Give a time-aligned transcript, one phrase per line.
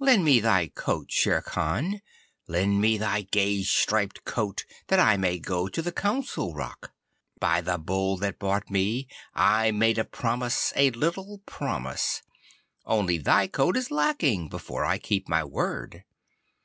[0.00, 2.00] Lend me thy coat, Shere Khan.
[2.48, 6.90] Lend me thy gay striped coat that I may go to the Council Rock.
[7.38, 12.22] By the Bull that bought me I made a promise a little promise.
[12.84, 16.02] Only thy coat is lacking before I keep my word.